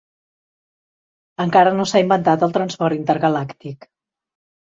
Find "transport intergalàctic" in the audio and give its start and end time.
2.57-3.89